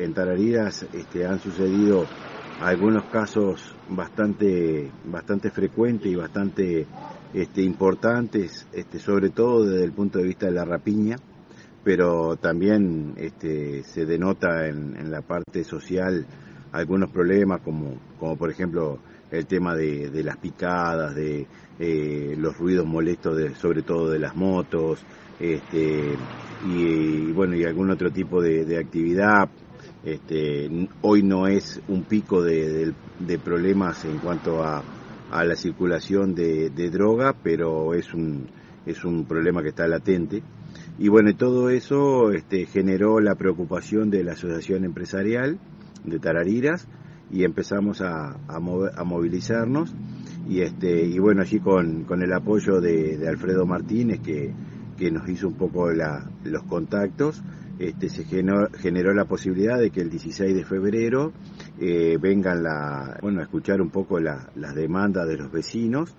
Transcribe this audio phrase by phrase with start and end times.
[0.00, 2.06] en Tarariras este, han sucedido
[2.60, 6.86] algunos casos bastante, bastante frecuentes y bastante
[7.34, 11.16] este, importantes, este, sobre todo desde el punto de vista de la rapiña,
[11.84, 16.26] pero también se denota en, la parte social
[16.72, 18.98] algunos problemas como, como por ejemplo
[19.30, 21.46] el tema de, las picadas, de
[21.78, 25.04] eh, los ruidos molestos, sobre todo de las motos,
[27.40, 29.48] bueno, y algún otro tipo de, actividad.
[30.04, 30.68] Este,
[31.00, 32.92] hoy no es un pico de,
[33.42, 34.82] problemas en cuanto a,
[35.30, 38.46] a la circulación de, droga, pero es un,
[38.84, 40.42] es un problema que está latente.
[40.98, 45.58] Y bueno, todo eso este, generó la preocupación de la Asociación Empresarial
[46.04, 46.88] de Tarariras
[47.32, 49.94] y empezamos a, a, movilizarnos
[50.46, 54.52] y este y bueno allí con, con el apoyo de, Alfredo Martínez que,
[55.00, 57.42] que, nos hizo un poco la, los contactos
[57.80, 61.32] este, se generó, la posibilidad de que el 16 de febrero
[61.80, 66.08] eh, vengan la, bueno, a escuchar un poco las demandas de los vecinos